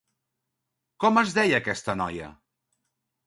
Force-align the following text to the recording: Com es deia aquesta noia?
Com 1.03 1.19
es 1.23 1.35
deia 1.37 1.59
aquesta 1.63 1.97
noia? 1.99 2.31